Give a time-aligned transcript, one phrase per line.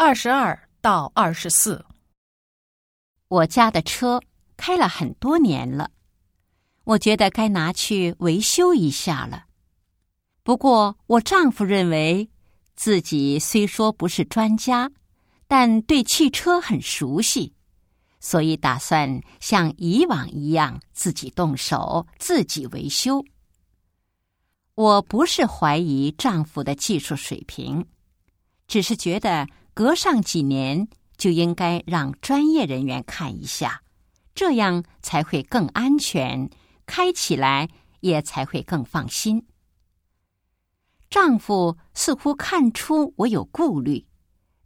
[0.00, 1.84] 二十二到二十四，
[3.26, 4.22] 我家的车
[4.56, 5.90] 开了很多年了，
[6.84, 9.46] 我觉得该拿去维修一下了。
[10.44, 12.30] 不过，我丈夫认为
[12.76, 14.88] 自己虽说不是专家，
[15.48, 17.52] 但对汽车很熟悉，
[18.20, 23.24] 所以打算像以往一样自己动手、自己维修。
[24.76, 27.84] 我不是怀疑丈夫的技术水平，
[28.68, 29.44] 只是觉得。
[29.78, 33.80] 隔上几年就应该让专业人员看一下，
[34.34, 36.50] 这样才会更安全，
[36.84, 37.68] 开起来
[38.00, 39.46] 也才会更放心。
[41.08, 44.04] 丈夫似乎看出我有顾虑，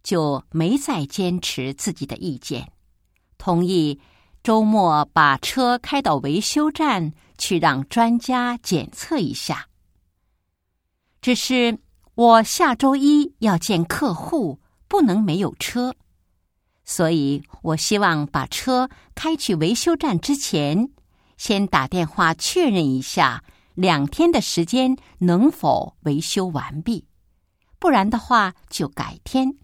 [0.01, 2.71] 就没再坚持自己的意见，
[3.37, 3.99] 同意
[4.41, 9.67] 周末把车开到维修站去让专家检测一下。
[11.21, 11.77] 只是
[12.15, 14.59] 我下周一要见客户。
[14.93, 15.95] 不能没有车，
[16.85, 20.91] 所以我希望把车开去维修站之前，
[21.35, 27.07] 先打电话确认一下两天的时间能否维修完毕，
[27.79, 29.57] 不然的话就改天。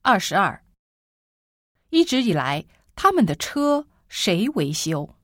[0.00, 0.64] 二十二，
[1.90, 2.64] 一直以来
[2.96, 5.14] 他们的车谁维修？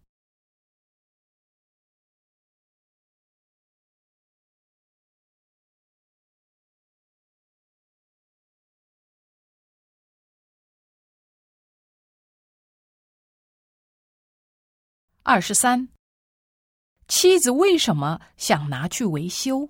[15.23, 15.89] 二十三，
[17.07, 19.69] 妻子为什么想拿去维修？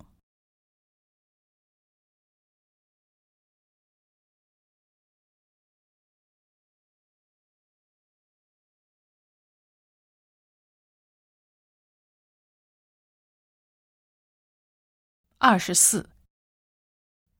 [15.37, 16.09] 二十四，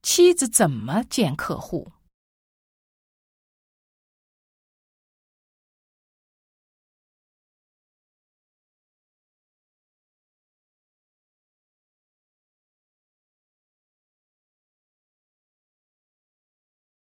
[0.02, 1.92] 妻子怎么见客户？